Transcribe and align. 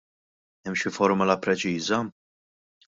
Hemm 0.69 0.79
xi 0.83 0.93
formola 0.97 1.37
preċiża? 1.45 2.05